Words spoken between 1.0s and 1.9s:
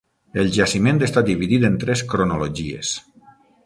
està dividit en